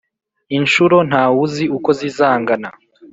inshuro 0.57 0.95
ntawuzi 1.09 1.63
uko 1.77 1.89
zizangana, 1.99 2.69